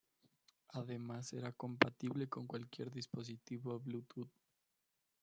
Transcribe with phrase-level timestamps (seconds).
[0.69, 4.31] Además será compatible con cualquier dispositivo Bluetooth.